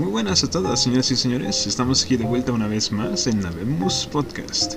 [0.00, 1.66] muy buenas a todas, señoras y señores.
[1.66, 4.76] Estamos aquí de vuelta una vez más en Navemos Podcast.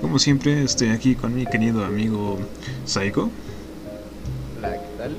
[0.00, 2.38] Como siempre, estoy aquí con mi querido amigo
[2.84, 3.28] Saiko.
[4.56, 5.16] Hola, ¿qué tal?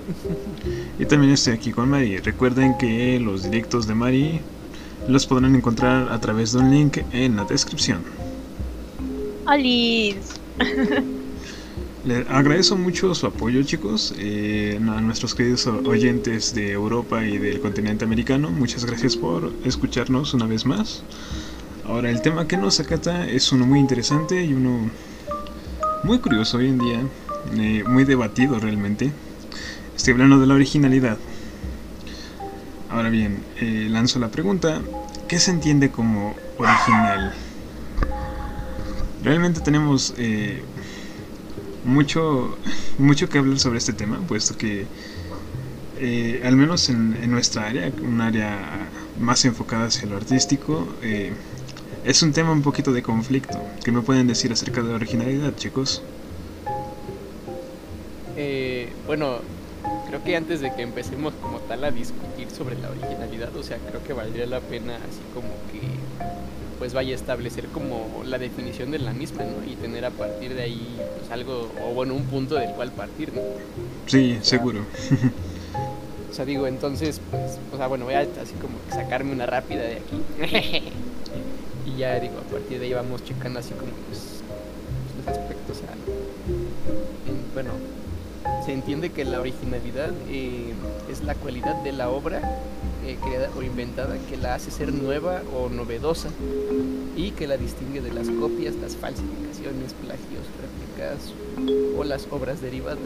[0.98, 2.20] Y también estoy aquí con Mari.
[2.20, 4.40] Recuerden que los directos de Mari
[5.10, 8.04] los podrán encontrar a través de un link en la descripción.
[9.46, 10.36] ¡Alice!
[12.08, 17.60] Le agradezco mucho su apoyo, chicos, eh, a nuestros queridos oyentes de Europa y del
[17.60, 18.50] continente americano.
[18.50, 21.04] Muchas gracias por escucharnos una vez más.
[21.84, 24.90] Ahora, el tema que nos acata es uno muy interesante y uno
[26.06, 27.02] muy curioso hoy en día,
[27.58, 29.12] eh, muy debatido realmente.
[29.94, 31.18] Estoy hablando de la originalidad.
[32.90, 34.82] Ahora bien, eh, lanzo la pregunta,
[35.28, 37.34] ¿qué se entiende como original?
[39.26, 40.14] Realmente tenemos
[41.88, 42.58] mucho,
[42.98, 44.86] mucho que hablar sobre este tema, puesto que
[46.00, 51.34] eh, al menos en, en, nuestra área, un área más enfocada hacia lo artístico, eh,
[52.06, 53.60] es un tema un poquito de conflicto.
[53.84, 56.04] ¿Qué me pueden decir acerca de la originalidad, chicos?
[58.36, 59.40] Eh, bueno,
[60.08, 63.78] creo que antes de que empecemos como tal a discutir sobre la originalidad, o sea,
[63.78, 65.82] creo que valdría la pena así como que
[66.80, 69.70] pues vaya a establecer como la definición de la misma, ¿no?
[69.70, 73.34] Y tener a partir de ahí pues algo, o bueno, un punto del cual partir,
[73.34, 73.42] ¿no?
[74.06, 74.82] Sí, seguro.
[76.32, 79.82] o sea, digo, entonces, pues, o sea, bueno, voy a así como sacarme una rápida
[79.84, 80.84] de aquí.
[81.86, 84.42] y ya digo, a partir de ahí vamos checando así como pues
[85.18, 87.72] los aspectos, o sea, en, bueno,
[88.66, 90.74] se entiende que la originalidad eh,
[91.10, 92.42] es la cualidad de la obra
[93.08, 96.28] eh, creada o inventada que la hace ser nueva o novedosa
[97.16, 101.34] y que la distingue de las copias, las falsificaciones, plagios, réplicas
[101.98, 103.00] o las obras derivadas.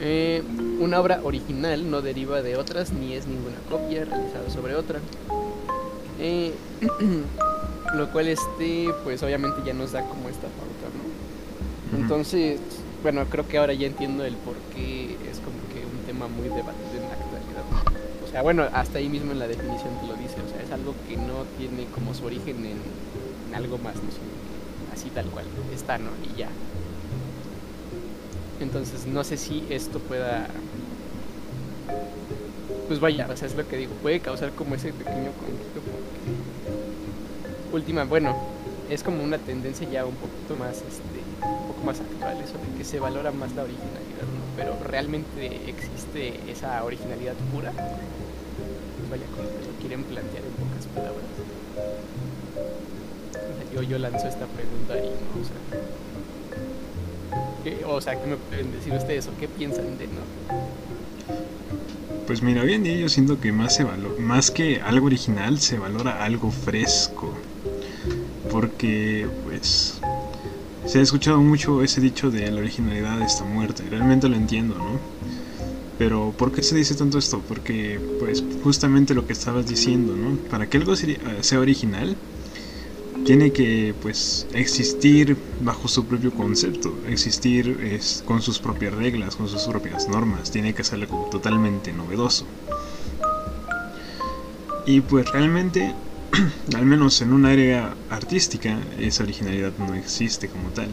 [0.00, 0.42] Eh,
[0.80, 4.98] una obra original no deriva de otras ni es ninguna copia realizada sobre otra.
[6.18, 6.52] Eh,
[7.94, 10.88] lo cual este pues obviamente ya nos da como esta pauta,
[11.92, 11.98] ¿no?
[11.98, 12.58] Entonces,
[13.02, 16.48] bueno, creo que ahora ya entiendo el por qué es como que un tema muy
[16.48, 16.91] debatido
[18.40, 21.16] bueno, hasta ahí mismo en la definición te lo dice, o sea, es algo que
[21.16, 25.44] no tiene como su origen en, algo más, no que así tal cual,
[25.74, 26.08] está, ¿no?
[26.34, 26.48] Y ya.
[28.60, 30.48] Entonces, no sé si esto pueda
[32.88, 37.74] pues vaya, o sea, es lo que digo, puede causar como ese pequeño conflicto porque
[37.74, 38.36] última, bueno,
[38.90, 42.76] es como una tendencia ya un poquito más este un poco más actual eso de
[42.76, 44.42] que se valora más la originalidad, ¿no?
[44.56, 47.72] Pero realmente existe esa originalidad pura.
[49.12, 51.26] Vaya, como que lo quieren plantear en pocas palabras.
[53.74, 55.60] Yo, yo lanzo esta pregunta y no, o sea.
[57.62, 60.22] ¿qué, o sea, ¿qué me pueden decir ustedes o qué piensan de no?
[62.26, 65.58] Pues mira, hoy en día yo siento que más, se valora, más que algo original
[65.58, 67.34] se valora algo fresco.
[68.50, 70.00] Porque, pues,
[70.86, 73.84] se ha escuchado mucho ese dicho de la originalidad está muerta.
[73.84, 74.98] Y realmente lo entiendo, ¿no?
[76.04, 77.40] Pero, ¿por qué se dice tanto esto?
[77.46, 80.36] Porque, pues, justamente lo que estabas diciendo, ¿no?
[80.50, 82.16] Para que algo sea original,
[83.24, 86.92] tiene que, pues, existir bajo su propio concepto.
[87.06, 90.50] Existir es, con sus propias reglas, con sus propias normas.
[90.50, 92.48] Tiene que ser algo totalmente novedoso.
[94.84, 95.94] Y, pues, realmente
[96.74, 100.88] al menos en un área artística, esa originalidad no existe como tal.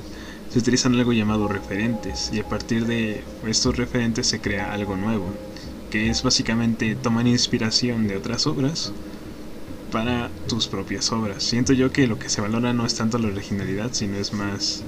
[0.49, 5.27] Se utilizan algo llamado referentes y a partir de estos referentes se crea algo nuevo,
[5.91, 8.91] que es básicamente tomar inspiración de otras obras
[9.91, 11.43] para tus propias obras.
[11.43, 14.83] Siento yo que lo que se valora no es tanto la originalidad, sino es más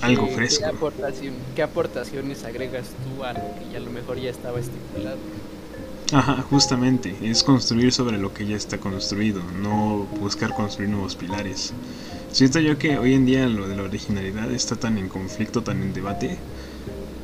[0.00, 0.64] algo ¿Qué, fresco.
[0.64, 4.60] ¿qué, aportación, ¿Qué aportaciones agregas tú a lo que ya a lo mejor ya estaba
[4.60, 5.18] estipulado?
[6.12, 11.74] Ajá, justamente, es construir sobre lo que ya está construido, no buscar construir nuevos pilares.
[12.32, 15.82] Siento yo que hoy en día lo de la originalidad está tan en conflicto, tan
[15.82, 16.38] en debate,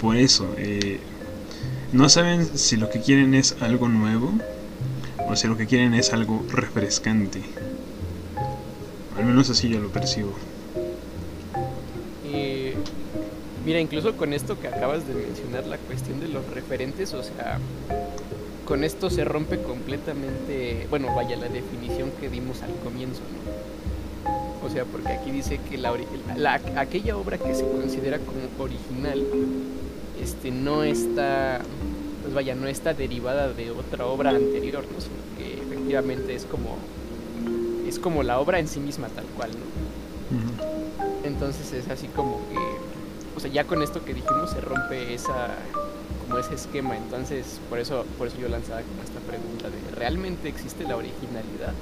[0.01, 0.99] por eso, eh,
[1.93, 4.33] no saben si lo que quieren es algo nuevo
[5.29, 7.43] o si lo que quieren es algo refrescante.
[9.17, 10.35] Al menos así yo lo percibo.
[13.65, 17.59] Mira, incluso con esto que acabas de mencionar, la cuestión de los referentes, o sea,
[18.67, 23.74] con esto se rompe completamente, bueno, vaya la definición que dimos al comienzo, ¿no?
[24.65, 25.93] O sea, porque aquí dice que la,
[26.37, 29.23] la, aquella obra que se considera como original,
[30.21, 31.61] este, no está,
[32.23, 35.01] pues vaya, no está derivada de otra obra anterior, ¿no?
[35.01, 36.77] Sino que efectivamente es como,
[37.87, 41.29] es como la obra en sí misma tal cual, ¿no?
[41.29, 42.59] Entonces es así como que,
[43.37, 45.57] o sea, ya con esto que dijimos se rompe esa
[46.27, 46.97] como ese esquema.
[46.97, 51.75] Entonces, por eso, por eso yo lanzaba como esta pregunta de ¿realmente existe la originalidad?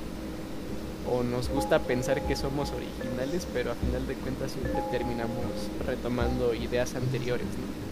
[1.11, 6.55] O nos gusta pensar que somos originales, pero a final de cuentas siempre terminamos retomando
[6.55, 7.83] ideas anteriores, ¿no?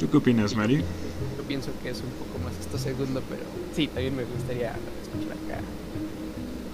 [0.00, 0.78] ¿Tú qué opinas, Mari?
[0.78, 3.42] Yo pienso que es un poco más esto segundo, pero
[3.76, 4.72] sí, también me gustaría
[5.02, 5.60] escuchar acá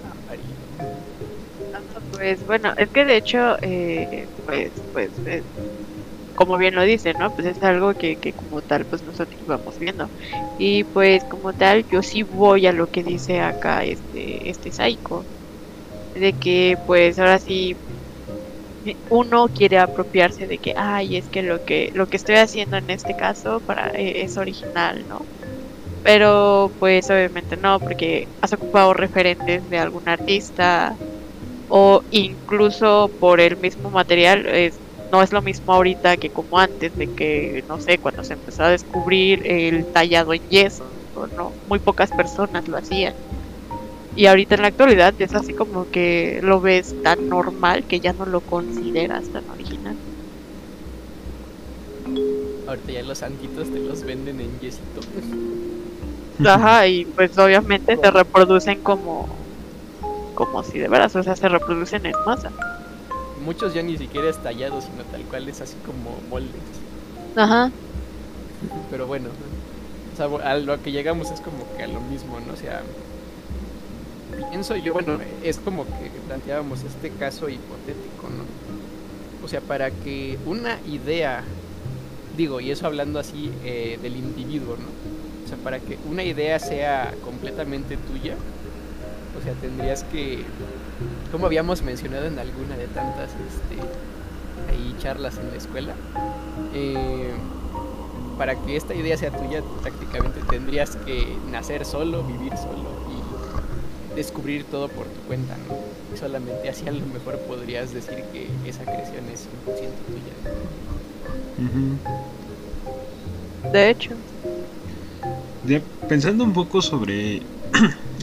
[0.05, 0.43] a Mari.
[2.13, 5.43] Pues bueno, es que de hecho, eh, pues, pues, eh,
[6.37, 7.31] como bien lo dice, ¿no?
[7.31, 10.07] Pues es algo que, que como tal, pues nosotros vamos viendo.
[10.59, 15.25] Y pues como tal, yo sí voy a lo que dice acá este, este Psycho.
[16.13, 17.75] De que pues ahora sí
[19.09, 22.89] uno quiere apropiarse de que, ay, es que lo que, lo que estoy haciendo en
[22.91, 25.25] este caso para, eh, es original, ¿no?
[26.03, 30.95] Pero pues obviamente no, porque has ocupado referentes de algún artista
[31.67, 34.75] o incluso por el mismo material, es,
[35.11, 38.63] no es lo mismo ahorita que como antes, de que, no sé, cuando se empezó
[38.63, 40.85] a descubrir el tallado en yeso,
[41.35, 41.51] ¿no?
[41.67, 43.13] Muy pocas personas lo hacían.
[44.15, 48.13] Y ahorita en la actualidad es así como que lo ves tan normal que ya
[48.13, 49.95] no lo consideras tan original.
[52.67, 55.01] Ahorita ya los santitos te los venden en yesito.
[56.45, 59.27] Ajá, y pues obviamente se reproducen como
[60.37, 62.51] como si de veras, o sea, se reproducen en masa.
[63.47, 66.51] Muchos ya ni siquiera es tallado, sino tal cual es así como moldes.
[67.37, 67.71] Ajá.
[68.91, 69.29] Pero bueno,
[70.13, 72.51] o sea, a lo que llegamos es como que a lo mismo, ¿no?
[72.51, 72.81] O sea,
[74.49, 79.45] pienso yo, bueno, es como que planteábamos este caso hipotético, ¿no?
[79.45, 81.41] O sea, para que una idea,
[82.35, 85.45] digo, y eso hablando así eh, del individuo, ¿no?
[85.45, 88.35] O sea, para que una idea sea completamente tuya,
[89.39, 90.43] o sea, tendrías que,
[91.31, 93.75] como habíamos mencionado en alguna de tantas este,
[94.69, 95.93] ahí charlas en la escuela,
[96.73, 97.31] eh,
[98.37, 104.63] para que esta idea sea tuya, prácticamente tendrías que nacer solo, vivir solo y descubrir
[104.65, 105.75] todo por tu cuenta, ¿no?
[106.13, 109.75] Y solamente así a lo mejor podrías decir que esa creación es 100%
[110.07, 110.33] tuya.
[113.71, 114.11] De hecho,
[116.07, 117.41] pensando un poco sobre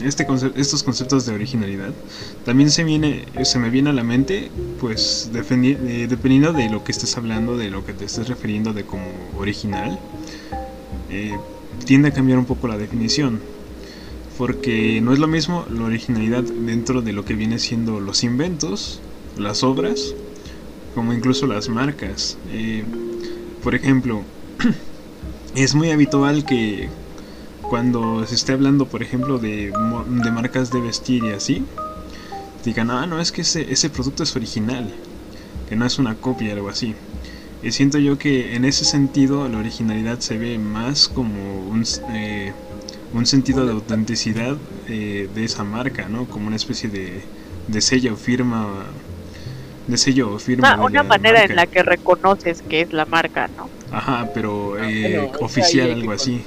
[0.03, 1.93] este conce- estos conceptos de originalidad,
[2.43, 6.91] también se viene, se me viene a la mente, pues eh, dependiendo de lo que
[6.91, 9.05] estés hablando, de lo que te estés refiriendo de como
[9.37, 9.99] original,
[11.09, 11.35] eh,
[11.85, 13.41] tiende a cambiar un poco la definición,
[14.37, 19.01] porque no es lo mismo la originalidad dentro de lo que viene siendo los inventos,
[19.37, 20.13] las obras,
[20.93, 22.37] como incluso las marcas.
[22.49, 22.83] Eh,
[23.63, 24.23] por ejemplo,
[25.55, 26.89] es muy habitual que
[27.69, 31.65] cuando se esté hablando, por ejemplo, de, mo- de marcas de vestir y así,
[32.63, 34.93] digan, ah, no, es que ese, ese producto es original,
[35.67, 36.95] que no es una copia, algo así.
[37.61, 42.01] Y siento yo que en ese sentido la originalidad se ve más como un, s-
[42.09, 42.53] eh,
[43.13, 46.27] un sentido de autenticidad eh, de esa marca, ¿no?
[46.27, 47.23] Como una especie de,
[47.67, 48.93] de sello o firma,
[49.87, 50.69] de sello o firma.
[50.69, 53.69] una, de una la manera en la que reconoces que es la marca, ¿no?
[53.91, 56.45] Ajá, pero Ah, eh, oficial, algo con- así.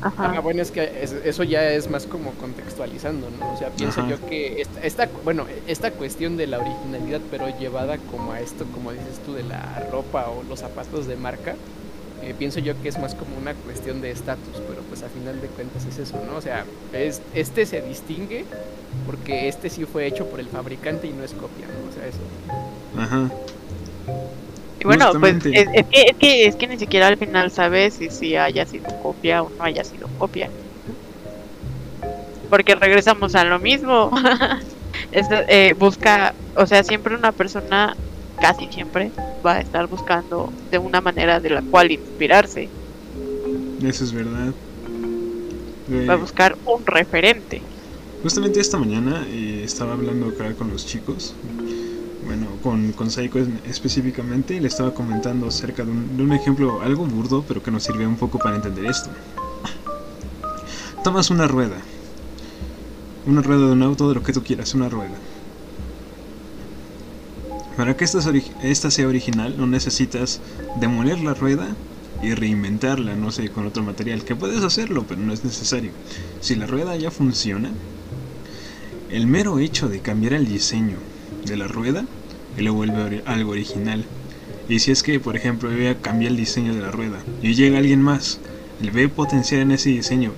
[0.00, 0.34] Ajá.
[0.36, 3.52] Ah, bueno, es que es- eso ya es más como contextualizando, ¿no?
[3.52, 4.10] O sea, pienso Ajá.
[4.10, 8.64] yo que esta, esta, bueno, esta cuestión de la originalidad, pero llevada como a esto,
[8.74, 11.56] como dices tú, de la ropa o los zapatos de marca,
[12.22, 15.40] eh, pienso yo que es más como una cuestión de estatus, pero pues a final
[15.40, 16.36] de cuentas es eso, ¿no?
[16.36, 18.44] O sea, es, este se distingue
[19.06, 21.88] porque este sí fue hecho por el fabricante y no es copia, ¿no?
[21.88, 22.18] O sea, eso.
[22.98, 23.30] Ajá.
[24.80, 27.94] Y bueno, pues es, es que, es, que, es que ni siquiera al final sabes
[27.94, 30.48] si, si haya sido copia o no haya sido copia.
[32.48, 34.10] Porque regresamos a lo mismo.
[35.12, 37.96] Eh, busca, o sea, siempre una persona,
[38.40, 39.10] casi siempre,
[39.46, 42.68] va a estar buscando de una manera de la cual inspirarse.
[43.82, 44.52] Eso es verdad.
[45.90, 47.62] Eh, Va a buscar un referente.
[48.22, 51.34] justamente esta mañana eh, estaba hablando acá con los chicos,
[52.28, 57.06] bueno, con, con en- específicamente, y le estaba comentando acerca de un, un ejemplo algo
[57.06, 59.08] burdo, pero que nos sirve un poco para entender esto.
[61.02, 61.80] Tomas una rueda,
[63.24, 65.18] una rueda de un auto, de lo que tú quieras, una rueda.
[67.78, 68.18] Para que esta,
[68.60, 70.42] esta sea original, no necesitas
[70.76, 71.76] demoler la rueda
[72.22, 74.22] y reinventarla, no sé, con otro material.
[74.22, 75.92] Que puedes hacerlo, pero no es necesario.
[76.40, 77.72] Si la rueda ya funciona,
[79.08, 80.98] el mero hecho de cambiar el diseño
[81.44, 82.04] de la rueda
[82.62, 84.04] lo vuelve algo original.
[84.68, 87.18] Y si es que, por ejemplo, yo voy a cambiar el diseño de la rueda
[87.42, 88.38] y llega alguien más,
[88.80, 90.32] le ve potencial en ese diseño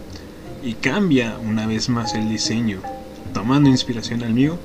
[0.63, 2.81] y cambia una vez más el diseño,
[3.33, 4.59] tomando inspiración al mío,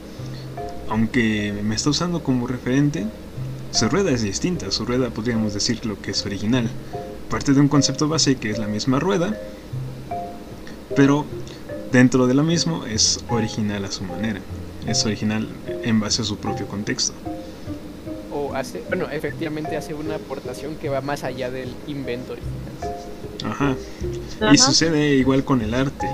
[0.89, 3.05] aunque me está usando como referente,
[3.71, 6.69] su rueda es distinta, su rueda podríamos decir lo que es original,
[7.29, 9.35] parte de un concepto base que es la misma rueda,
[10.95, 11.25] pero
[11.91, 14.41] dentro de lo mismo es original a su manera,
[14.87, 15.47] es original
[15.83, 17.13] en base a su propio contexto.
[18.31, 23.01] O hace, bueno, efectivamente hace una aportación que va más allá del invento original.
[23.45, 23.75] Ajá.
[24.41, 24.53] Ajá.
[24.53, 26.07] Y sucede igual con el arte.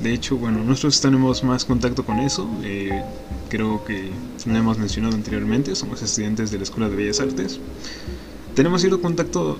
[0.00, 2.48] De hecho, bueno, nosotros tenemos más contacto con eso.
[2.62, 3.02] eh,
[3.48, 4.10] creo que
[4.46, 5.74] lo hemos mencionado anteriormente.
[5.74, 7.58] Somos estudiantes de la Escuela de Bellas Artes.
[8.54, 9.58] Tenemos cierto contacto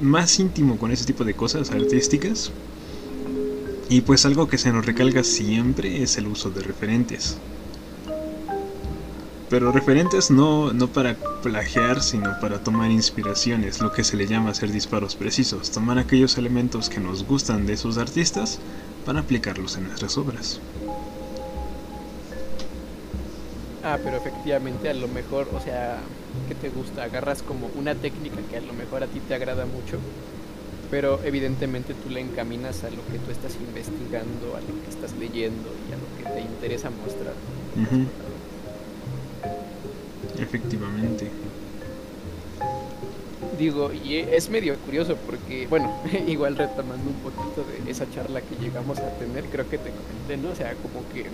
[0.00, 2.50] más íntimo con ese tipo de cosas artísticas.
[3.92, 7.36] Y pues algo que se nos recalca siempre es el uso de referentes.
[9.50, 14.48] Pero referentes no, no para plagiar, sino para tomar inspiraciones, lo que se le llama
[14.48, 18.60] hacer disparos precisos, tomar aquellos elementos que nos gustan de esos artistas
[19.04, 20.58] para aplicarlos en nuestras obras.
[23.84, 25.98] Ah, pero efectivamente a lo mejor, o sea,
[26.48, 27.02] ¿qué te gusta?
[27.02, 29.98] Agarras como una técnica que a lo mejor a ti te agrada mucho,
[30.92, 35.16] pero evidentemente tú le encaminas a lo que tú estás investigando, a lo que estás
[35.18, 37.32] leyendo y a lo que te interesa mostrar.
[40.38, 41.30] Efectivamente.
[43.58, 45.90] Digo, y e- es medio curioso porque, bueno,
[46.28, 50.36] igual retomando un poquito de esa charla que llegamos a tener, creo que te comenté,
[50.36, 50.52] ¿no?
[50.52, 51.24] O sea, como que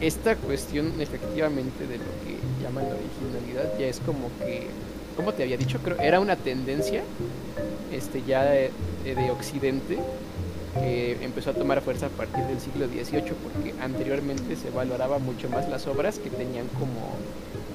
[0.00, 4.68] esta cuestión efectivamente de lo que llaman originalidad ya es como que,
[5.16, 7.02] como te había dicho, creo era una tendencia
[7.92, 8.70] este ya de,
[9.04, 9.98] de Occidente
[10.74, 15.48] que empezó a tomar fuerza a partir del siglo XVIII porque anteriormente se valoraba mucho
[15.50, 17.16] más las obras que tenían como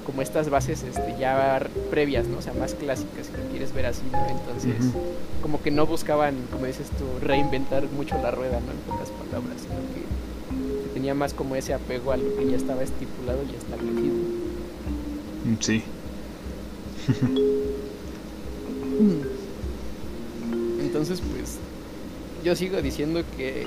[0.06, 2.38] como estas bases este, ya previas, ¿no?
[2.38, 4.24] O sea, más clásicas, si lo quieres ver así, ¿no?
[4.28, 4.92] Entonces,
[5.42, 8.70] como que no buscaban, como dices tú, reinventar mucho la rueda, ¿no?
[8.70, 12.84] En pocas palabras, sino que, tenía más como ese apego a lo que ya estaba
[12.84, 14.14] estipulado y establecido.
[15.60, 15.82] Sí.
[20.80, 21.56] Entonces, pues,
[22.44, 23.66] yo sigo diciendo que,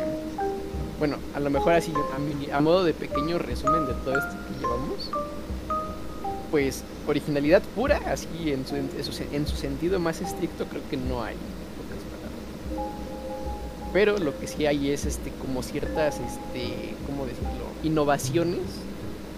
[0.98, 4.36] bueno, a lo mejor así, a, mi- a modo de pequeño resumen de todo esto
[4.48, 5.10] que llevamos,
[6.52, 10.98] pues, originalidad pura, así en su, en su, en su sentido más estricto, creo que
[10.98, 11.36] no hay.
[13.92, 17.50] Pero lo que sí hay es, este, como ciertas, este, ¿cómo decirlo?
[17.84, 18.60] Innovaciones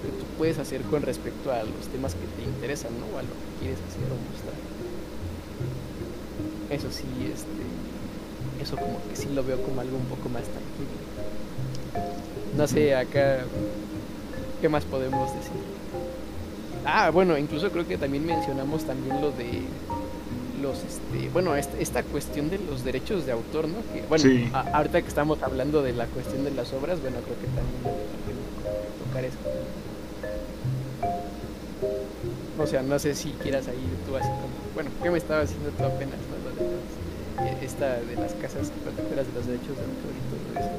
[0.02, 3.06] que tú puedes hacer con respecto a los temas que te interesan, ¿no?
[3.16, 4.56] O a lo que quieres hacer o mostrar.
[6.70, 10.98] Eso sí, este, eso como que sí lo veo como algo un poco más tangible.
[12.58, 13.40] No sé, acá,
[14.62, 15.52] ¿qué más podemos decir?
[16.86, 19.62] Ah, bueno, incluso creo que también mencionamos también lo de
[20.62, 23.78] los, este, bueno, est- esta cuestión de los derechos de autor, ¿no?
[23.94, 24.50] Que, bueno, Sí.
[24.54, 27.98] a- ahorita que estamos hablando de la cuestión de las obras, bueno, creo que también
[29.08, 29.38] tocar eso.
[32.62, 35.70] O sea, no sé si quieras ahí tú así como, bueno, ¿qué me estaba haciendo
[35.72, 37.44] tú apenas, no?
[37.44, 40.72] De eh, esta de las casas protectoras de los derechos de autor y todo eso.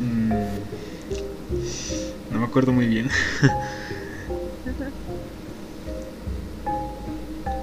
[0.00, 0.32] Mm,
[2.32, 3.08] No me acuerdo muy bien.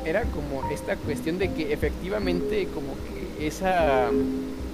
[0.06, 2.94] era como esta cuestión de que efectivamente como
[3.38, 4.10] que esa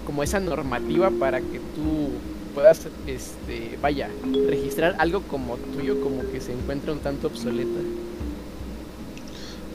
[0.06, 2.10] como esa normativa para que tú
[2.54, 4.10] puedas este vaya
[4.48, 7.80] registrar algo como tuyo como que se encuentra un tanto obsoleta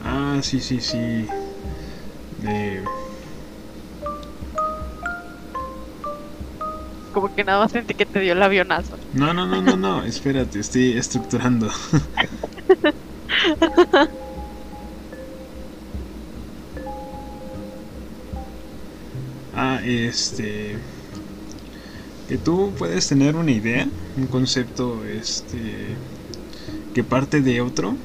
[0.03, 1.27] Ah, sí, sí, sí.
[2.41, 2.83] De...
[7.13, 8.97] Como que nada más sentí que te dio el avionazo.
[9.13, 10.03] No, no, no, no, no.
[10.03, 11.69] Espérate, estoy estructurando.
[19.55, 20.77] ah, este.
[22.27, 25.95] Que tú puedes tener una idea, un concepto, este.
[26.93, 27.95] que parte de otro.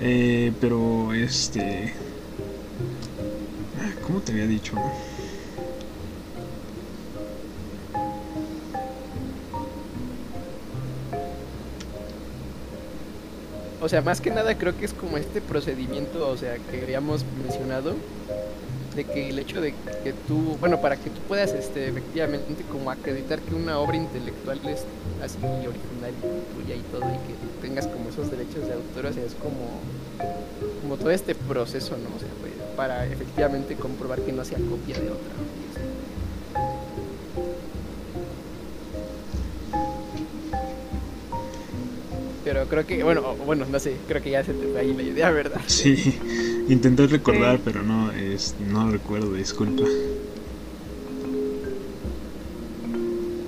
[0.00, 1.92] Eh, pero este.
[3.80, 4.74] ah, ¿Cómo te había dicho?
[13.82, 17.24] o sea más que nada creo que es como este procedimiento o sea que habíamos
[17.42, 17.96] mencionado
[18.94, 22.90] de que el hecho de que tú bueno para que tú puedas este efectivamente como
[22.90, 24.84] acreditar que una obra intelectual es
[25.22, 29.12] así original y tuya y todo y que tengas como esos derechos de autor o
[29.12, 29.80] sea es como
[30.82, 34.98] como todo este proceso no o sea pues, para efectivamente comprobar que no sea copia
[34.98, 35.32] de otra.
[42.44, 45.02] Pero creo que bueno bueno no sé creo que ya se te fue ahí la
[45.02, 46.18] idea verdad Sí,
[46.68, 47.62] intenté recordar, Sí.
[47.64, 49.84] pero no, es, no recuerdo, disculpa.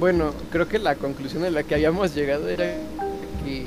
[0.00, 2.66] Bueno, creo que la conclusión a la que habíamos llegado era
[3.44, 3.66] que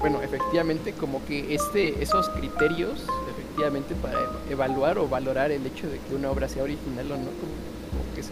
[0.00, 5.98] bueno, efectivamente como que este, esos criterios, efectivamente para evaluar o valorar el hecho de
[5.98, 8.30] que una obra sea original o no, como, que se,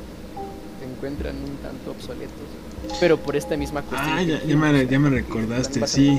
[0.88, 2.46] encuentran un tanto obsoletos.
[3.00, 4.16] Pero por esta misma cuestión.
[4.16, 6.18] Ah, ya, ya, me, ya me recordaste, sí.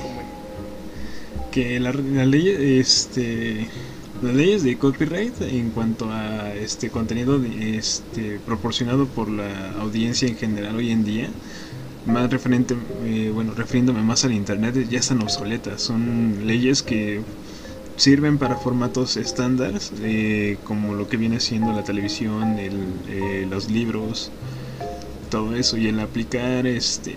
[1.52, 3.70] Que la, la ley, este
[4.22, 10.36] las leyes de copyright en cuanto a este contenido este, proporcionado por la audiencia en
[10.38, 11.30] general hoy en día.
[12.06, 15.82] Más referente eh, bueno refiriéndome más al internet ya están obsoletas.
[15.82, 17.22] Son leyes que
[17.98, 22.76] sirven para formatos estándar eh, como lo que viene siendo la televisión el,
[23.10, 24.32] eh, los libros
[25.32, 27.16] todo eso y el aplicar este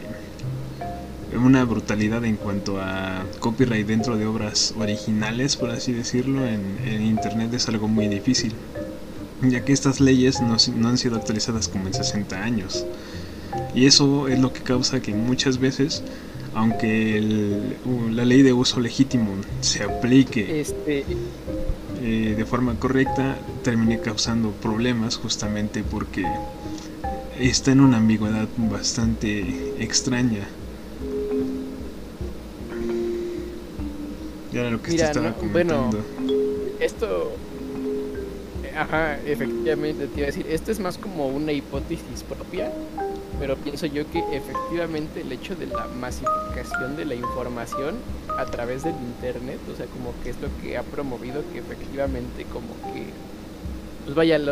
[1.44, 6.60] una brutalidad en cuanto a copyright dentro de obras originales, por así decirlo, en,
[7.02, 8.52] Internet es algo muy difícil,
[9.42, 12.86] ya que estas leyes no, no, han sido actualizadas como en 60 años.
[13.74, 16.02] Y eso es lo que causa que muchas veces,
[16.54, 17.20] aunque
[18.10, 19.30] la ley de uso legítimo
[19.60, 21.04] se aplique este...
[22.02, 26.24] eh, de forma correcta, termine causando problemas justamente porque
[27.38, 30.46] está en una ambigüedad bastante extraña
[34.52, 35.90] Ya era lo que Mira, estaba Bueno,
[36.80, 37.32] esto.
[38.76, 40.46] Ajá, efectivamente, te iba a decir.
[40.48, 42.72] Esto es más como una hipótesis propia.
[43.38, 47.96] Pero pienso yo que efectivamente el hecho de la masificación de la información
[48.36, 52.44] a través del internet, o sea, como que es lo que ha promovido que efectivamente
[52.44, 53.06] como que
[54.04, 54.50] pues vaya, el,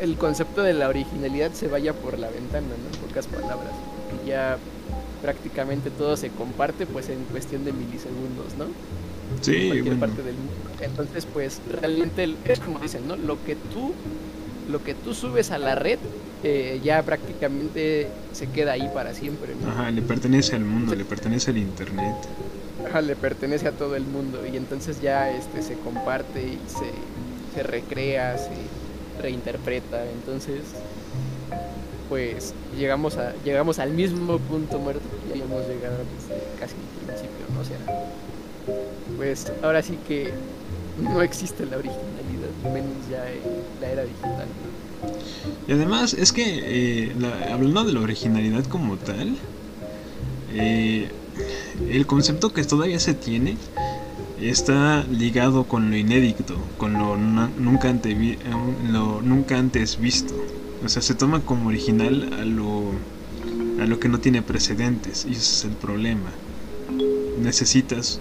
[0.00, 2.96] el, concepto de la originalidad se vaya por la ventana, ¿no?
[2.96, 3.72] En pocas palabras.
[4.10, 4.58] Porque ya
[5.22, 8.66] prácticamente todo se comparte pues en cuestión de milisegundos, ¿no?
[9.40, 10.52] Sí, cualquier parte del mundo.
[10.80, 13.16] Entonces, pues realmente es como dicen, ¿no?
[13.16, 13.92] Lo que tú,
[14.70, 15.98] lo que tú subes a la red
[16.44, 19.54] eh, ya prácticamente se queda ahí para siempre.
[19.66, 22.14] Ajá, le pertenece al mundo, le pertenece al internet.
[22.86, 26.92] Ajá, le pertenece a todo el mundo y entonces ya este se comparte y se,
[27.54, 28.50] se recrea, se
[29.20, 30.04] reinterpreta.
[30.10, 30.60] Entonces,
[32.08, 37.06] pues llegamos a llegamos al mismo punto muerto que ya hemos llegado desde casi el
[37.06, 37.60] principio, ¿no?
[37.60, 37.78] O sea,
[39.16, 40.32] pues ahora sí que
[41.00, 43.40] no existe la originalidad, menos ya en
[43.80, 44.46] la era digital.
[45.66, 47.12] Y además es que, eh,
[47.50, 49.36] hablando de la originalidad como tal,
[50.54, 51.08] eh,
[51.90, 53.56] el concepto que todavía se tiene
[54.40, 57.90] está ligado con lo inédito, con lo nunca,
[58.90, 60.34] lo nunca antes visto.
[60.84, 62.92] O sea, se toma como original a lo,
[63.82, 66.30] a lo que no tiene precedentes, y ese es el problema.
[67.40, 68.20] Necesitas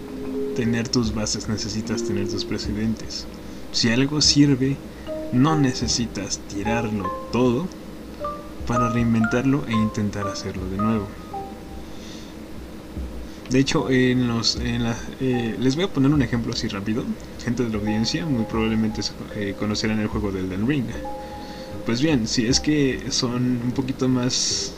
[0.57, 3.27] tener tus bases, necesitas tener tus precedentes.
[3.71, 4.75] Si algo sirve,
[5.31, 7.67] no necesitas tirarlo todo
[8.65, 11.07] para reinventarlo e intentar hacerlo de nuevo.
[13.51, 17.03] De hecho, en los, en la, eh, les voy a poner un ejemplo así rápido.
[17.45, 19.01] Gente de la audiencia muy probablemente
[19.35, 20.87] eh, conocerán el juego del Den Ring.
[21.85, 24.73] Pues bien, si es que son un poquito más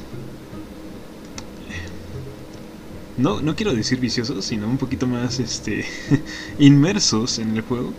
[3.19, 5.85] no, no quiero decir viciosos, sino un poquito más este,
[6.59, 7.93] inmersos en el juego,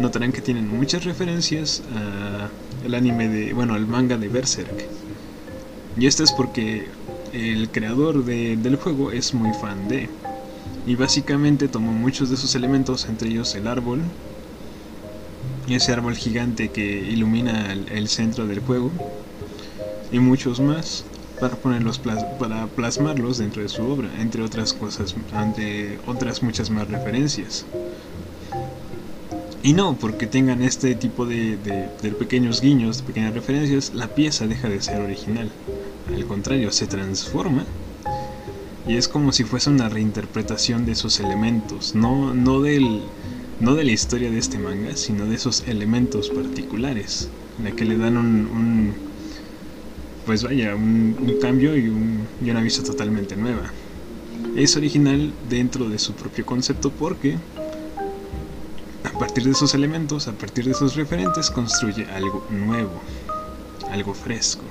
[0.00, 1.82] notarán que tienen muchas referencias
[2.84, 4.86] al anime de, bueno, al manga de Berserk.
[5.98, 6.86] Y esto es porque
[7.32, 10.08] el creador del juego es muy fan de.
[10.86, 14.00] Y básicamente tomó muchos de sus elementos, entre ellos el árbol,
[15.68, 18.90] ese árbol gigante que ilumina el centro del juego,
[20.10, 21.04] y muchos más
[21.40, 22.00] para ponerlos
[22.38, 27.66] para plasmarlos dentro de su obra, entre otras cosas, ante otras muchas más referencias.
[29.62, 34.46] Y no porque tengan este tipo de, de, pequeños guiños, de pequeñas referencias, la pieza
[34.46, 35.50] deja de ser original.
[36.14, 37.64] Al contrario, se transforma
[38.86, 43.00] y es como si fuese una reinterpretación de esos elementos, no, no, del,
[43.58, 47.86] no de la historia de este manga, sino de esos elementos particulares, en la que
[47.86, 48.92] le dan un
[50.26, 53.70] pues vaya, un, cambio y, un, y una vista totalmente nueva.
[54.56, 57.36] Es original dentro de su propio concepto porque
[59.04, 63.00] a partir de esos elementos, a partir de esos referentes, construye algo nuevo,
[63.90, 64.62] algo fresco.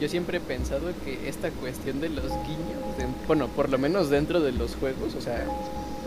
[0.00, 4.40] Yo siempre he pensado que esta cuestión de los guiños, bueno, por lo menos dentro
[4.40, 5.44] de los juegos, o sea,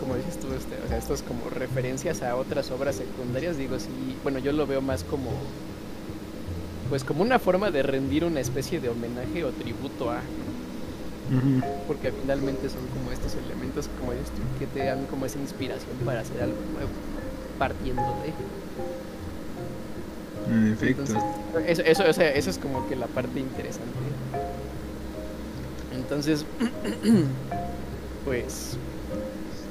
[0.00, 3.88] como dices tú, este, o sea, estos como referencias a otras obras secundarias, digo, sí,
[4.22, 5.30] bueno, yo lo veo más como
[6.92, 10.20] pues como una forma de rendir una especie de homenaje o tributo a
[11.86, 16.20] porque finalmente son como estos elementos como esto que te dan como esa inspiración para
[16.20, 16.90] hacer algo nuevo
[17.58, 18.02] partiendo
[20.42, 20.54] de.
[20.54, 21.04] En efecto.
[21.66, 23.98] Eso, eso, eso es como que la parte interesante.
[25.94, 26.44] Entonces,
[28.26, 28.76] pues,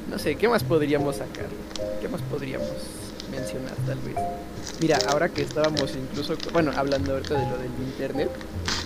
[0.09, 1.49] no sé, ¿qué más podríamos sacar?
[2.01, 2.67] ¿Qué más podríamos
[3.31, 4.15] mencionar tal vez?
[4.79, 8.29] Mira, ahora que estábamos incluso, bueno, hablando ahorita de lo del internet,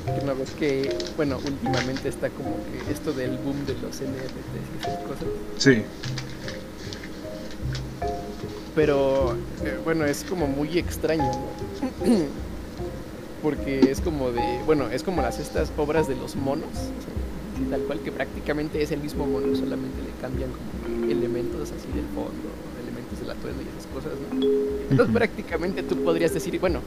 [0.06, 4.66] que una vez que, bueno, últimamente está como que esto del boom de los NFTs
[4.76, 5.28] y esas cosas.
[5.58, 5.84] Sí.
[8.76, 12.06] Pero, eh, bueno, es como muy extraño, ¿no?
[13.42, 16.68] Porque es como de, bueno, es como las estas obras de los monos,
[17.70, 22.06] tal cual que prácticamente es el mismo mono, solamente le cambian como elementos así del
[22.08, 22.50] fondo,
[23.38, 24.28] atuendo y esas cosas, ¿no?
[24.32, 25.14] Entonces Ujú.
[25.14, 26.82] prácticamente tú podrías decir, bueno,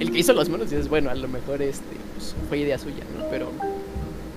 [0.00, 3.04] el que hizo los monos dices, bueno, a lo mejor este pues, fue idea suya,
[3.16, 3.24] ¿no?
[3.30, 3.52] Pero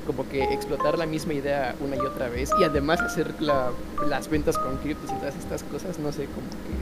[0.06, 3.72] como que explotar la misma idea una y otra vez y además hacer la-
[4.10, 6.74] las ventas con criptos y todas estas cosas, no sé, como que,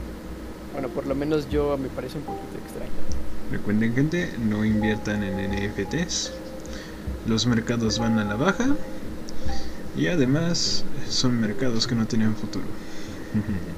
[0.72, 2.90] bueno, por lo menos yo me parece un poquito extraño.
[3.50, 6.32] Recuerden gente, no inviertan en NFTs.
[7.26, 8.66] Los mercados van a la baja.
[9.96, 12.64] Y además son mercados que no tienen futuro.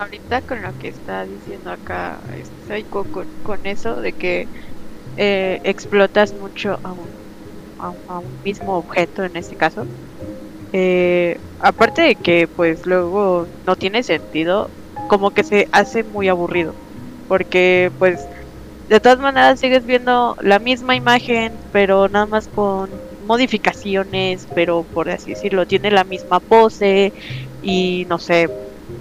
[0.00, 4.48] Ahorita con lo que está diciendo acá estoy co- con, con eso de que
[5.16, 7.10] eh, explotas mucho a un,
[7.78, 9.84] a, un- a un mismo objeto en este caso.
[10.72, 14.70] Eh, aparte de que pues luego no tiene sentido,
[15.08, 16.74] como que se hace muy aburrido.
[17.28, 18.20] Porque pues
[18.88, 25.10] de todas maneras sigues viendo la misma imagen, pero nada más con modificaciones, pero por
[25.10, 27.12] así decirlo, tiene la misma pose
[27.60, 28.48] y no sé,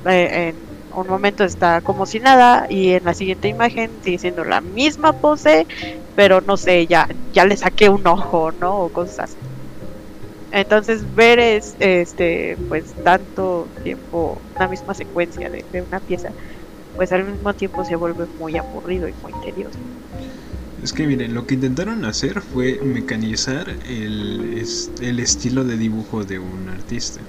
[0.05, 4.43] eh, en un momento está como si nada y en la siguiente imagen sigue siendo
[4.43, 5.67] la misma pose,
[6.15, 8.79] pero no sé, ya, ya le saqué un ojo, ¿no?
[8.79, 9.37] O cosas así.
[10.51, 16.31] Entonces ver es este pues tanto tiempo una misma secuencia de, una pieza,
[16.95, 19.77] pues al mismo tiempo se vuelve muy aburrido y muy tedioso.
[20.81, 24.65] Es que miren, lo que intentaron hacer fue mecanizar el,
[25.01, 27.19] el estilo de dibujo de un artista.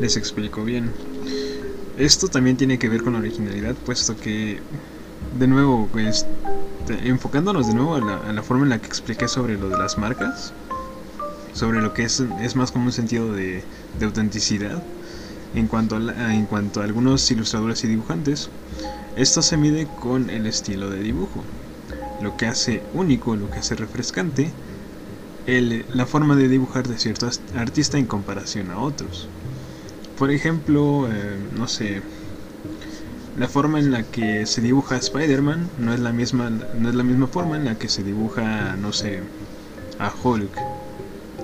[0.00, 0.92] Les explico bien.
[1.96, 4.62] Esto también tiene que ver con la originalidad, puesto que,
[5.32, 6.26] de nuevo, pues,
[6.88, 10.54] enfocándonos de nuevo a la, forma en la que expliqué sobre lo de las marcas,
[11.54, 13.64] sobre lo que es, es más como un sentido de,
[14.02, 14.86] autenticidad,
[15.54, 18.50] en cuanto, a la- en cuanto a algunos ilustradores y dibujantes,
[19.16, 21.44] esto se mide con el estilo de dibujo
[22.20, 24.52] lo que hace único, lo que hace refrescante,
[25.46, 29.30] el- la forma de dibujar de cierto artista en comparación a otros.
[30.18, 32.02] Por ejemplo, eh, no sé,
[33.36, 37.02] la forma en la que se dibuja Spider-Man no es la misma, no es la
[37.02, 39.22] misma forma en la que se dibuja, no sé,
[39.98, 40.58] a Hulk.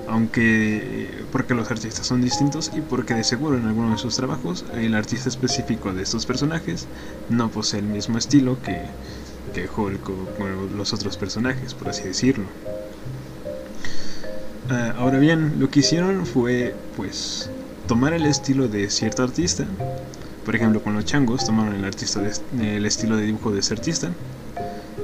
[0.08, 4.64] Aunque, porque los artistas son distintos y porque de seguro en alguno de sus trabajos
[4.74, 6.88] el artista específico de estos personajes
[7.28, 8.80] no posee el mismo estilo que,
[9.52, 12.46] que Hulk o bueno, los otros personajes, por así decirlo.
[14.70, 17.50] Ah, ahora bien, lo que hicieron fue, pues,
[17.92, 19.66] tomar el estilo de cierto artista.
[20.46, 23.74] Por ejemplo, con los changos tomaron el, artista de- el estilo de dibujo de ese
[23.74, 24.14] artista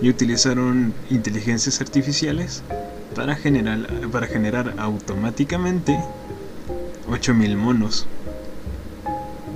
[0.01, 2.62] y utilizaron inteligencias artificiales
[3.14, 5.98] para generar, para generar automáticamente
[7.07, 8.09] 8000 monos.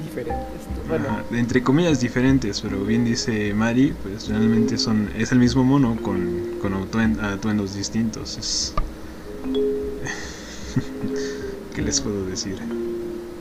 [0.04, 0.44] Diferentes.
[0.86, 5.64] Bueno, Ajá, entre comillas diferentes, pero bien dice Mari, pues realmente son es el mismo
[5.64, 8.36] mono con, con atuen- atuendos distintos.
[8.36, 8.74] Es...
[11.74, 12.58] ¿Qué les puedo decir?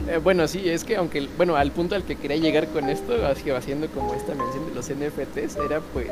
[0.07, 3.25] Eh, bueno, sí, es que aunque, bueno, al punto al que quería llegar con esto,
[3.25, 6.09] así que haciendo como esta mención de los NFTs, era pues,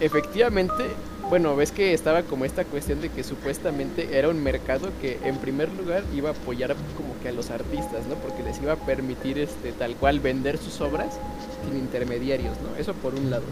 [0.00, 0.84] efectivamente,
[1.28, 5.36] bueno, ves que estaba como esta cuestión de que supuestamente era un mercado que en
[5.38, 8.14] primer lugar iba a apoyar como que a los artistas, ¿no?
[8.16, 11.18] Porque les iba a permitir este tal cual vender sus obras
[11.64, 12.76] sin intermediarios, ¿no?
[12.76, 13.44] Eso por un lado,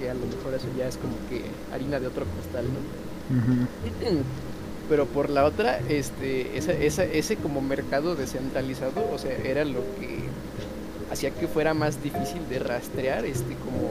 [0.00, 3.08] que a lo mejor eso ya es como que harina de otro costal, ¿no?
[4.88, 9.80] pero por la otra este esa, esa- ese como mercado descentralizado o sea era lo
[9.98, 10.20] que
[11.12, 13.88] hacía que fuera más difícil de rastrear este como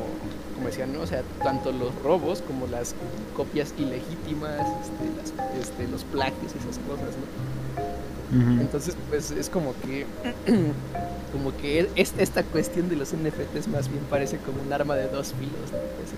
[0.55, 2.95] como decían no o sea tanto los robos como las
[3.35, 7.96] copias ilegítimas este, las- este, los plagios esas cosas no
[8.31, 10.07] Entonces pues es como que
[11.31, 15.07] como que es, esta cuestión de los NFTs más bien parece como un arma de
[15.07, 15.79] dos filos ¿no?
[15.97, 16.13] Pues,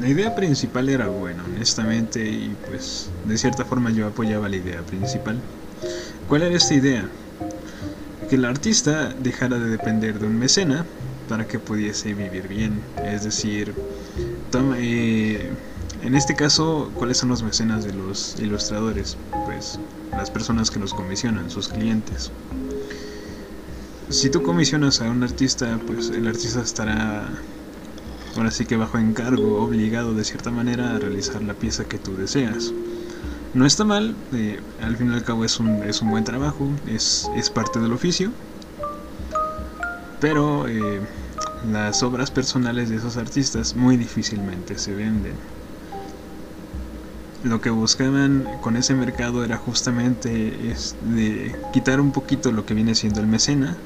[0.00, 4.82] La idea principal era buena, honestamente, y pues de cierta forma yo apoyaba la idea
[4.82, 5.40] principal.
[6.28, 7.08] ¿Cuál era esta idea?
[8.28, 10.86] Que el artista dejara de depender de un mecena
[11.28, 12.82] para que pudiese vivir bien.
[13.04, 13.74] Es decir,
[14.50, 15.52] toma- eh,
[16.02, 19.16] en este caso, ¿cuáles son los mecenas de los ilustradores?
[19.46, 19.78] Pues
[20.10, 22.30] las personas que los comisionan, sus clientes.
[24.10, 27.28] Si tú comisionas a un artista, pues el artista estará
[28.36, 32.16] ahora sí que bajo encargo, obligado de cierta manera a realizar la pieza que tú
[32.16, 32.72] deseas.
[33.54, 36.68] No está mal, eh, al fin y al cabo es un, es un buen trabajo,
[36.86, 38.32] es, es parte del oficio,
[40.20, 41.00] pero eh,
[41.70, 45.61] las obras personales de esos artistas muy difícilmente se venden.
[47.44, 52.74] Lo que buscaban con ese mercado era justamente es de quitar un poquito lo que
[52.74, 53.76] viene siendo el mecena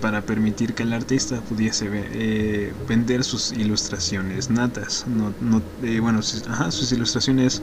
[0.00, 6.22] para permitir que el artista pudiese eh, vender sus ilustraciones natas, no, no eh, bueno,
[6.22, 7.60] sus, ajá, sus ilustraciones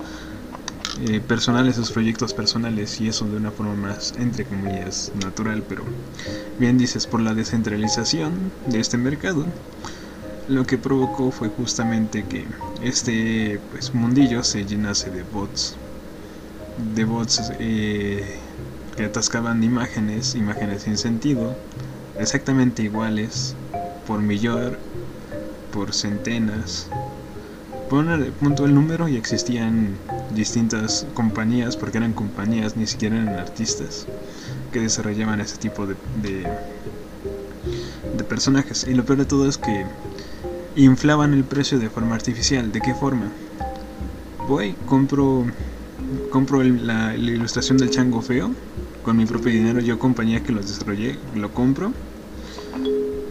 [1.01, 5.85] eh, personales, sus proyectos personales y eso de una forma más, entre comillas, natural, pero
[6.59, 9.45] bien dices, por la descentralización de este mercado,
[10.47, 12.45] lo que provocó fue justamente que
[12.81, 15.75] este pues, mundillo se llenase de bots,
[16.95, 18.39] de bots eh,
[18.95, 21.55] que atascaban imágenes, imágenes sin sentido,
[22.17, 23.55] exactamente iguales,
[24.07, 24.77] por millón,
[25.73, 26.87] por centenas,
[27.89, 29.97] poner punto el número y existían
[30.33, 34.07] distintas compañías, porque eran compañías, ni siquiera eran artistas,
[34.71, 36.47] que desarrollaban ese tipo de, de,
[38.17, 38.85] de personajes.
[38.87, 39.85] Y lo peor de todo es que
[40.83, 42.71] inflaban el precio de forma artificial.
[42.71, 43.31] ¿De qué forma?
[44.47, 45.45] Voy, compro,
[46.29, 48.51] compro la, la, ilustración del chango feo
[49.03, 49.79] con mi propio dinero.
[49.79, 51.91] Yo, compañía que los desarrollé, lo compro.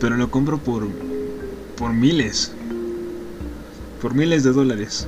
[0.00, 0.88] Pero lo compro por,
[1.76, 2.52] por miles.
[4.02, 5.06] Por miles de dólares.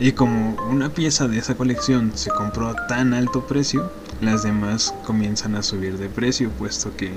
[0.00, 4.92] Y como una pieza de esa colección se compró a tan alto precio, las demás
[5.04, 7.12] comienzan a subir de precio, puesto que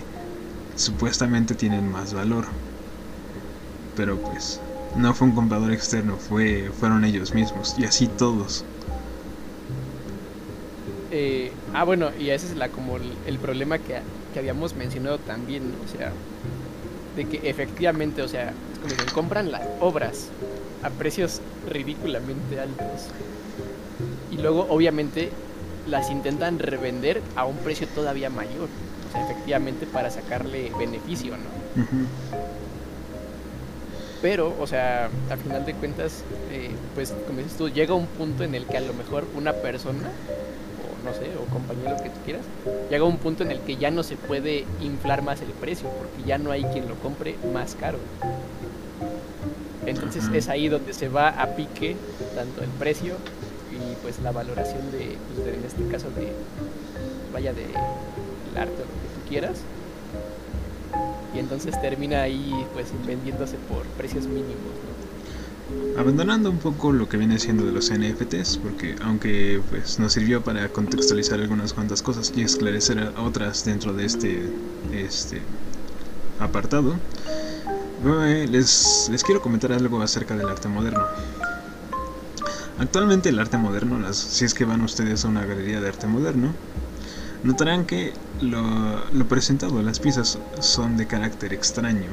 [0.76, 2.46] supuestamente tienen más valor.
[3.98, 4.62] Pero pues
[4.96, 8.64] no fue un comprador externo, fue, fueron ellos mismos, y así todos.
[11.12, 14.00] Eh, ah, bueno, y ese es la, como el, el problema que,
[14.34, 16.14] que, habíamos mencionado también, o sea,
[17.16, 20.30] de que efectivamente, o sea, es como que compran las obras
[20.84, 23.10] a precios ridículamente altos.
[24.32, 25.32] Y luego, obviamente,
[25.88, 28.70] las intentan revender a un precio todavía mayor.
[29.10, 31.82] O sea, efectivamente, para sacarle beneficio, ¿no?
[31.82, 32.67] Uh -huh.
[34.22, 38.44] Pero, o sea, a final de cuentas, eh, pues, como dices tú, llega un punto
[38.44, 40.10] en el que a lo mejor una persona,
[40.82, 42.46] o no sé, o compañero, que tú quieras,
[42.90, 46.28] llega un punto en el que ya no se puede inflar más el precio, porque
[46.28, 48.00] ya no hay quien lo compre más caro.
[49.86, 51.96] Entonces es ahí donde se va a pique
[52.36, 53.16] tanto el precio
[53.72, 56.34] y pues la valoración de, pues, de en este caso de
[57.32, 59.60] vaya de el arte o lo que tú quieras.
[61.40, 64.74] Entonces termina ahí pues vendiéndose por precios mínimos.
[65.98, 70.42] Abandonando un poco lo que viene siendo de los NFTs, porque aunque pues nos sirvió
[70.42, 74.44] para contextualizar algunas cuantas cosas y esclarecer otras dentro de este,
[74.94, 75.42] este
[76.40, 76.96] apartado,
[78.50, 81.04] les, les quiero comentar algo acerca del arte moderno.
[82.80, 86.54] Actualmente el arte moderno, si es que van ustedes a una galería de arte moderno,
[87.44, 92.10] notarán que lo, lo presentado, las piezas son de carácter extraño.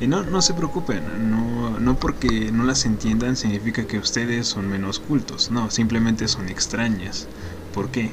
[0.00, 4.68] Y no, no se preocupen, no, no porque no las entiendan significa que ustedes son
[4.68, 7.28] menos cultos, no, simplemente son extrañas.
[7.74, 8.10] ¿Por qué?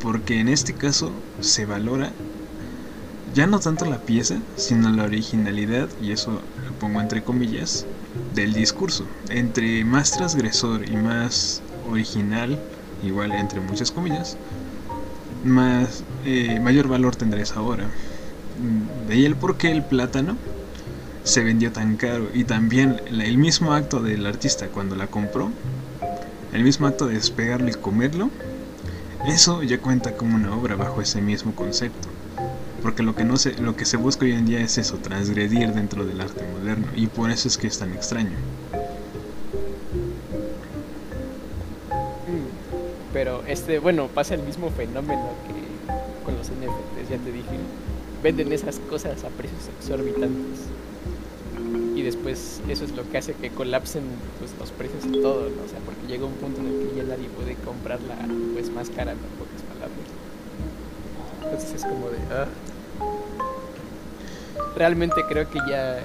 [0.00, 2.10] Porque en este caso se valora
[3.34, 7.86] ya no tanto la pieza, sino la originalidad, y eso lo pongo entre comillas,
[8.34, 9.04] del discurso.
[9.28, 12.58] Entre más transgresor y más original,
[13.04, 14.36] igual entre muchas comillas,
[15.44, 17.88] más eh, mayor valor tendrá esa obra.
[19.08, 20.36] De ahí el por qué el plátano
[21.24, 22.28] se vendió tan caro.
[22.34, 25.50] Y también el mismo acto del artista cuando la compró,
[26.52, 28.30] el mismo acto de despegarlo y comerlo,
[29.26, 32.08] eso ya cuenta como una obra bajo ese mismo concepto.
[32.82, 35.72] Porque lo que no se lo que se busca hoy en día es eso transgredir
[35.72, 36.86] dentro del arte moderno.
[36.96, 38.36] Y por eso es que es tan extraño
[43.50, 47.58] este bueno pasa el mismo fenómeno que con los NFTs ya te dije
[48.22, 50.60] venden esas cosas a precios exorbitantes
[51.96, 54.04] y después eso es lo que hace que colapsen
[54.38, 55.64] pues, los precios de todo ¿no?
[55.64, 58.16] o sea porque llega un punto en el que ya nadie puede comprarla
[58.52, 60.06] pues más cara en pocas palabras
[61.42, 62.46] entonces es como de ah.
[64.76, 65.98] realmente creo que ya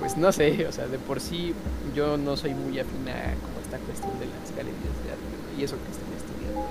[0.00, 1.54] pues no sé o sea de por sí
[1.94, 5.03] yo no soy muy afín a como esta cuestión de las galerías ¿no?
[5.64, 6.64] Eso que estoy estudiando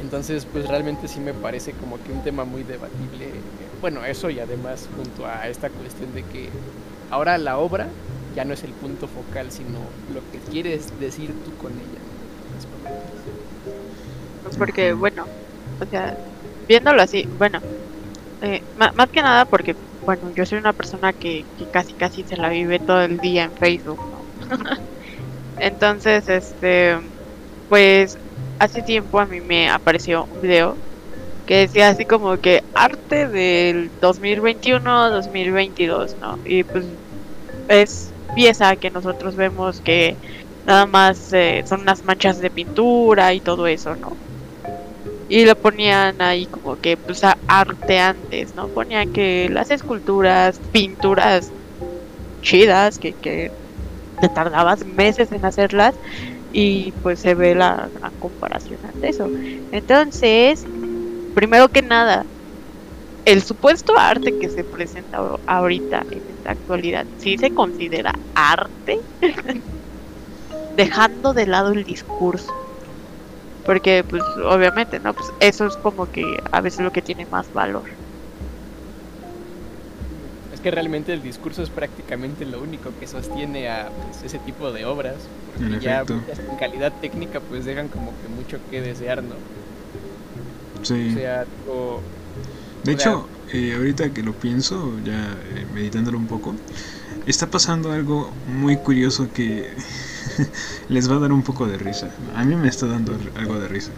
[0.00, 3.30] entonces pues realmente sí me parece como que un tema muy debatible.
[3.80, 6.48] Bueno eso y además junto a esta cuestión de que
[7.10, 7.88] ahora la obra
[8.34, 9.78] ya no es el punto focal sino
[10.14, 12.06] lo que quieres decir tú con ella
[14.58, 15.26] porque bueno,
[15.80, 16.16] o sea,
[16.68, 17.60] viéndolo así, bueno,
[18.42, 22.22] eh, más, más, que nada porque, bueno, yo soy una persona que, que, casi casi
[22.22, 24.00] se la vive todo el día en Facebook,
[24.48, 24.56] ¿no?
[25.58, 26.98] Entonces, este,
[27.68, 28.18] pues
[28.58, 30.76] hace tiempo a mí me apareció un video
[31.46, 36.38] que decía así como que arte del 2021-2022, ¿no?
[36.44, 36.84] Y pues
[37.68, 40.16] es pieza que nosotros vemos que
[40.66, 44.16] nada más eh, son unas manchas de pintura y todo eso, ¿no?
[45.28, 48.68] Y lo ponían ahí como que pues arte antes, ¿no?
[48.68, 51.50] Ponían que las esculturas, pinturas
[52.42, 53.50] chidas, que, que
[54.20, 55.94] te tardabas meses en hacerlas
[56.52, 59.28] y pues se ve la, comparación ante eso.
[59.72, 60.64] Entonces,
[61.34, 62.24] primero que nada,
[63.24, 69.00] el supuesto arte que se presenta ahorita en esta actualidad, ¿sí se considera arte?
[70.76, 72.52] Dejando de lado el discurso.
[73.64, 75.12] Porque, pues, obviamente, ¿no?
[75.12, 77.82] Pues eso es como que a veces lo que tiene más valor.
[80.66, 84.84] Que realmente el discurso es prácticamente lo único que sostiene a pues, ese tipo de
[84.84, 85.14] obras.
[85.46, 89.36] Porque ya en calidad técnica, pues dejan como que mucho que desear, ¿no?
[90.82, 91.10] Sí.
[91.12, 91.44] O sea,
[92.82, 96.52] de hecho, eh, ahorita que lo pienso, ya eh, meditándolo un poco,
[97.28, 99.70] está pasando algo muy curioso que
[100.88, 102.10] les va a dar un poco de risa.
[102.34, 103.92] A mí me está dando algo de risa.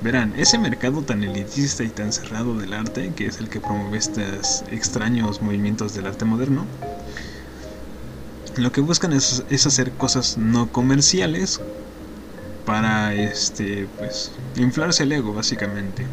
[0.00, 3.98] Verán, ese mercado tan elitista y tan cerrado del arte, que es el que promueve
[3.98, 6.66] estos extraños movimientos del arte moderno,
[8.56, 11.60] lo que buscan es, hacer cosas no comerciales
[12.64, 16.06] para este pues inflarse el ego básicamente.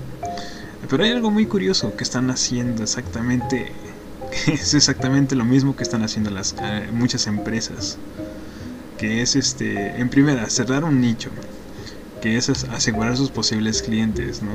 [0.89, 3.71] Pero hay algo muy curioso que están haciendo exactamente
[4.48, 7.98] es exactamente lo mismo que están haciendo las eh, muchas empresas
[8.98, 11.32] que es este en primera cerrar un nicho
[12.21, 14.51] que es asegurar sus posibles clientes no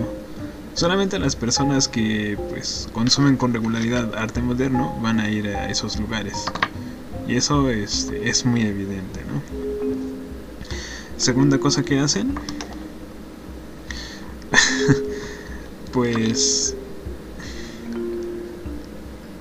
[0.75, 5.99] solamente las personas que pues consumen con regularidad arte moderno van a ir a esos
[5.99, 6.47] lugares.
[7.27, 9.43] Y eso es, es muy evidente no
[11.17, 12.35] segunda cosa que hacen
[15.93, 16.75] pues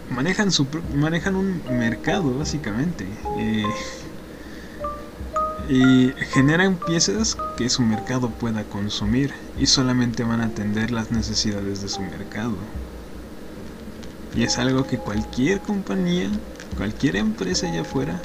[0.09, 3.05] manejan su manejan un mercado básicamente.
[3.37, 3.63] Eh,
[5.69, 11.81] y generan piezas que su mercado pueda consumir y solamente van a atender las necesidades
[11.81, 12.55] de su mercado
[14.35, 16.29] y es algo que cualquier compañía
[16.75, 18.19] cualquier empresa allá afuera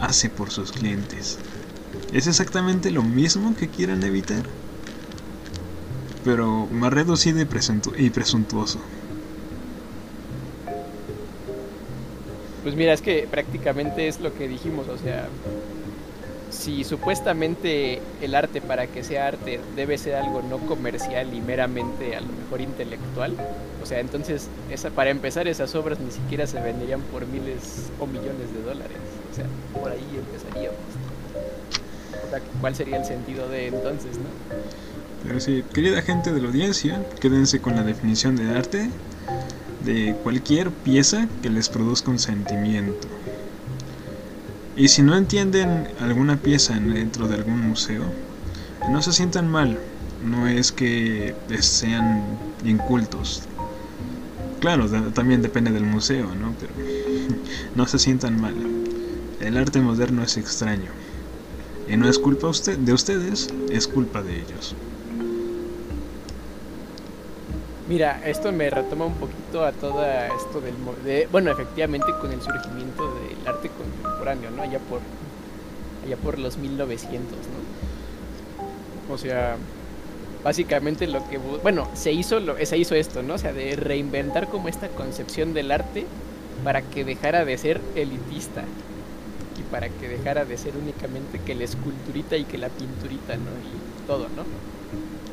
[0.00, 1.38] hace por sus clientes
[2.12, 4.44] es exactamente lo mismo que quieran evitar
[6.24, 8.78] pero más reducido y, presuntuoso.
[12.62, 15.28] Pues mira, es que prácticamente es lo que dijimos, o sea,
[16.52, 22.14] si supuestamente el arte para que sea arte debe ser algo no comercial y meramente
[22.14, 23.34] a lo mejor intelectual,
[23.82, 28.06] o sea, entonces esa, para empezar esas obras ni siquiera se venderían por miles o
[28.06, 28.98] millones de dólares,
[29.32, 29.46] o sea,
[29.80, 30.78] por ahí empezaríamos.
[32.60, 34.24] ¿cuál sería el sentido de entonces, no?
[35.22, 38.90] Pero sí, querida gente de la audiencia, quédense con la definición de arte
[39.84, 43.06] de cualquier pieza que les produzca un sentimiento.
[44.74, 48.04] Y si no entienden alguna pieza dentro de algún museo,
[48.90, 49.78] no se sientan mal,
[50.24, 52.24] no es que sean
[52.64, 53.42] incultos.
[54.60, 56.54] Claro, también depende del museo, ¿no?
[56.58, 56.72] Pero
[57.74, 58.54] no se sientan mal.
[59.40, 60.90] El arte moderno es extraño.
[61.88, 64.74] Y no es culpa de ustedes, es culpa de ellos.
[67.88, 70.74] Mira, esto me retoma un poquito a todo esto del...
[71.04, 74.62] De, bueno, efectivamente con el surgimiento del arte contemporáneo, ¿no?
[74.62, 75.00] Allá por,
[76.04, 79.14] allá por los 1900, ¿no?
[79.14, 79.56] O sea,
[80.44, 81.38] básicamente lo que...
[81.38, 83.34] Bueno, se hizo, lo, se hizo esto, ¿no?
[83.34, 86.06] O sea, de reinventar como esta concepción del arte
[86.64, 88.62] para que dejara de ser elitista
[89.58, 93.50] y para que dejara de ser únicamente que la esculturita y que la pinturita, ¿no?
[93.50, 94.44] Y todo, ¿no?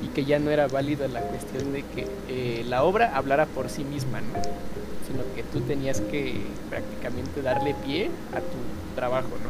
[0.03, 3.69] y que ya no era válida la cuestión de que eh, la obra hablara por
[3.69, 4.39] sí misma, ¿no?
[5.07, 8.57] sino que tú tenías que prácticamente darle pie a tu
[8.99, 9.49] trabajo, ¿no?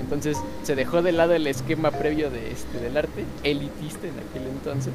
[0.00, 4.48] Entonces se dejó de lado el esquema previo de este del arte, elitista en aquel
[4.50, 4.92] entonces,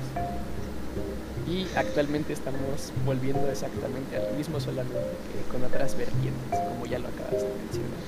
[1.48, 6.98] y actualmente estamos volviendo exactamente a lo mismo, solamente que con otras vertientes, como ya
[6.98, 8.00] lo acabas de mencionar.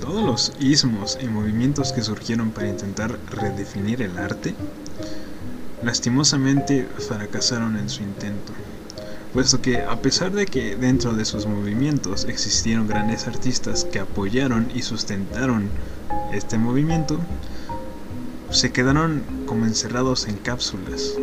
[0.00, 4.54] Todos los ismos y movimientos que surgieron para intentar redefinir el arte,
[5.82, 8.52] lastimosamente fracasaron en su intento,
[9.32, 14.68] puesto que a pesar de que dentro de sus movimientos existieron grandes artistas que apoyaron
[14.74, 15.68] y sustentaron
[16.32, 17.18] este movimiento,
[18.50, 21.14] se quedaron como encerrados en cápsulas.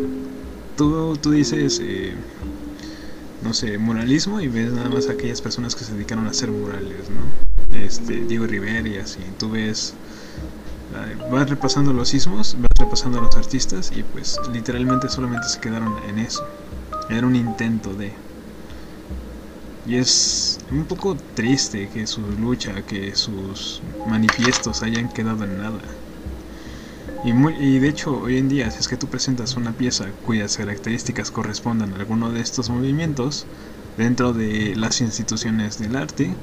[0.77, 2.13] Tú, tú dices, eh,
[3.43, 6.51] no sé, muralismo y ves nada más a aquellas personas que se dedicaron a hacer
[6.51, 7.47] murales, ¿no?
[7.87, 9.19] este, Diego Rivera y así.
[9.37, 9.93] Tú ves,
[11.31, 15.95] vas repasando los sismos, vas repasando a los artistas y pues literalmente solamente se quedaron
[16.07, 16.45] en eso.
[17.09, 18.13] Era un intento de...
[19.85, 25.79] Y es un poco triste que su lucha, que sus manifiestos hayan quedado en nada.
[27.23, 30.11] Y, muy, y de hecho, hoy en día, si es que tú presentas una pieza
[30.25, 33.47] cuyas características correspondan a alguno de estos movimientos
[33.97, 36.35] dentro de las instituciones del arte,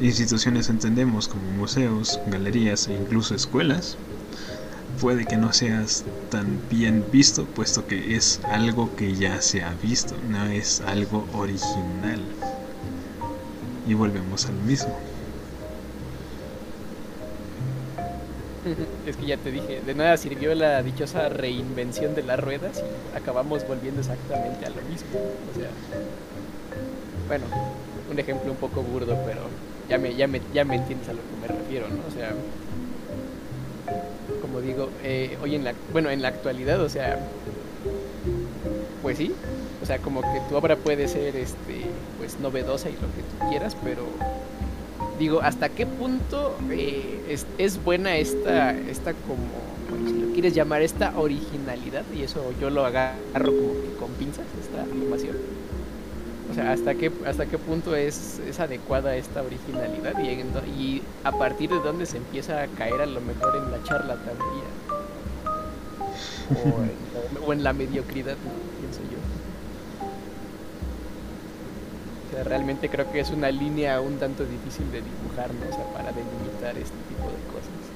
[0.00, 3.98] instituciones entendemos como museos, galerías e incluso escuelas,
[5.00, 9.74] puede que no seas tan bien visto, puesto que es algo que ya se ha
[9.82, 12.20] visto, no es algo original.
[13.86, 14.94] Y volvemos al mismo.
[19.06, 23.16] Es que ya te dije, de nada sirvió la dichosa reinvención de las ruedas y
[23.16, 25.08] acabamos volviendo exactamente a lo mismo.
[25.14, 25.70] O sea,
[27.28, 27.46] bueno,
[28.10, 29.42] un ejemplo un poco burdo, pero
[29.88, 32.06] ya me, ya me, ya me entiendes a lo que me refiero, ¿no?
[32.06, 32.34] O sea,
[34.48, 37.18] como digo, eh, hoy en la, bueno, en la actualidad, o sea,
[39.02, 39.32] pues sí,
[39.82, 41.84] o sea, como que tu obra puede ser, este,
[42.18, 44.04] pues novedosa y lo que tú quieras, pero
[45.18, 50.80] digo, ¿hasta qué punto eh, es, es, buena esta, esta como, si lo quieres llamar,
[50.80, 52.04] esta originalidad?
[52.16, 55.36] Y eso yo lo agarro como que con pinzas, esta afirmación.
[56.50, 60.18] O sea, ¿hasta qué, hasta qué punto es, es adecuada esta originalidad?
[60.18, 63.70] Y, en, y a partir de dónde se empieza a caer a lo mejor en
[63.70, 64.64] la charlatanería.
[66.50, 68.36] O o en la mediocridad,
[68.80, 69.18] pienso yo.
[72.28, 75.68] O sea, realmente creo que es una línea un tanto difícil de dibujar, ¿no?
[75.68, 77.87] O sea, para delimitar este tipo de cosas.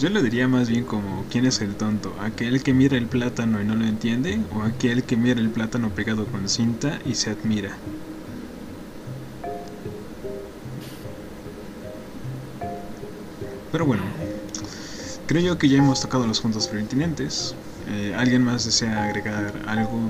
[0.00, 2.16] Yo lo diría más bien como, ¿quién es el tonto?
[2.18, 4.40] ¿Aquel que mira el plátano y no lo entiende?
[4.50, 7.76] ¿O aquel que mira el plátano pegado con cinta y se admira?
[13.70, 14.02] Pero bueno,
[15.26, 17.54] creo yo que ya hemos tocado los puntos pertinentes.
[17.86, 20.00] Eh, ¿Alguien más desea agregar algo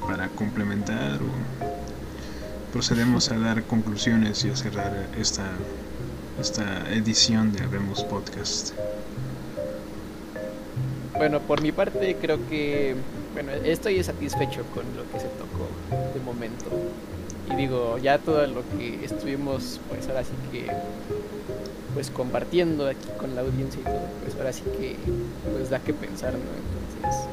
[0.00, 5.52] para complementar o procedemos a dar conclusiones y a cerrar esta,
[6.36, 8.72] esta edición de Habemos Podcast?
[11.18, 12.94] Bueno, por mi parte creo que
[13.36, 15.68] bueno, estoy satisfecho con lo que se tocó
[16.14, 16.64] de momento.
[17.52, 20.66] Y digo, ya todo lo que estuvimos, pues ahora sí que
[21.94, 24.96] pues compartiendo aquí con la audiencia y todo, pues ahora sí que
[25.52, 26.38] pues da que pensar, ¿no?
[26.38, 27.28] Entonces,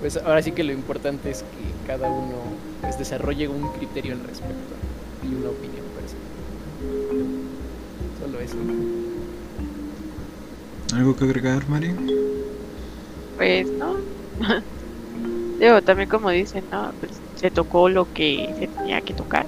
[0.00, 2.36] pues ahora sí que lo importante es que cada uno
[2.80, 4.74] pues desarrolle un criterio al respecto
[5.24, 6.28] y una opinión personal.
[8.20, 8.56] Solo eso.
[10.96, 11.94] ¿Algo que agregar, Mari?
[13.38, 13.96] Pues no.
[15.60, 16.92] Digo, también como dicen, ¿no?
[17.00, 19.46] Pues se tocó lo que se tenía que tocar.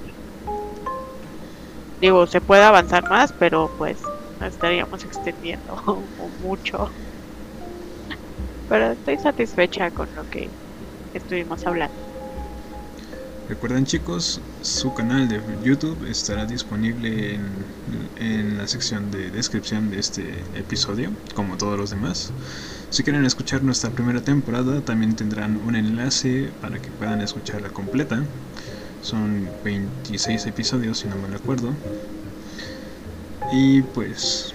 [2.01, 3.99] Digo, se puede avanzar más, pero pues
[4.39, 5.75] no estaríamos extendiendo
[6.43, 6.89] mucho.
[8.69, 10.49] Pero estoy satisfecha con lo que
[11.13, 11.97] estuvimos hablando.
[13.49, 17.43] Recuerden chicos, su canal de YouTube estará disponible en,
[18.21, 20.23] en, la sección de descripción de este
[20.55, 22.33] episodio, como todos los demás.
[22.91, 28.25] Si quieren escuchar nuestra primera temporada, también tendrán un enlace para que puedan escucharla completa.
[29.01, 31.73] Son 26 episodios, si no me recuerdo.
[33.53, 34.55] Y pues,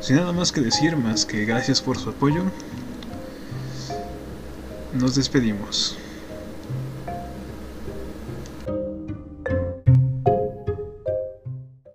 [0.00, 2.44] sin nada más que decir, más que gracias por su apoyo,
[4.92, 5.98] nos despedimos.